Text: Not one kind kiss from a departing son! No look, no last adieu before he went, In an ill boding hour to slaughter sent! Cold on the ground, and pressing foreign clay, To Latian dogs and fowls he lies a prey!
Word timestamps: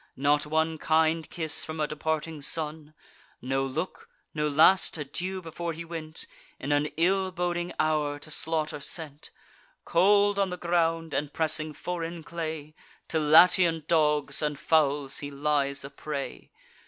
Not 0.17 0.47
one 0.47 0.79
kind 0.79 1.29
kiss 1.29 1.63
from 1.63 1.79
a 1.79 1.85
departing 1.87 2.41
son! 2.41 2.95
No 3.39 3.63
look, 3.63 4.09
no 4.33 4.47
last 4.47 4.97
adieu 4.97 5.43
before 5.43 5.73
he 5.73 5.85
went, 5.85 6.25
In 6.59 6.71
an 6.71 6.87
ill 6.97 7.31
boding 7.31 7.71
hour 7.79 8.17
to 8.17 8.31
slaughter 8.31 8.79
sent! 8.79 9.29
Cold 9.85 10.39
on 10.39 10.49
the 10.49 10.57
ground, 10.57 11.13
and 11.13 11.31
pressing 11.31 11.71
foreign 11.71 12.23
clay, 12.23 12.73
To 13.09 13.19
Latian 13.19 13.83
dogs 13.87 14.41
and 14.41 14.57
fowls 14.59 15.19
he 15.19 15.29
lies 15.29 15.85
a 15.85 15.89
prey! 15.91 16.49